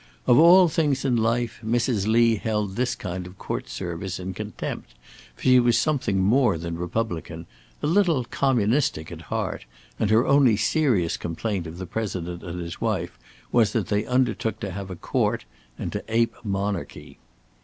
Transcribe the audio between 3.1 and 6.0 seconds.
of court service in contempt, for she was